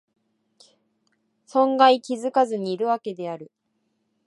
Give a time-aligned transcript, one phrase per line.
[1.45, 3.51] 存外気がつかずにいるわけである